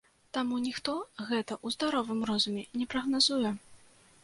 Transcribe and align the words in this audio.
Таму 0.35 0.55
ніхто 0.67 0.95
гэта 1.27 1.53
ў 1.65 1.77
здаровым 1.77 2.25
розуме 2.33 2.65
не 2.81 2.91
прагназуе. 2.95 3.55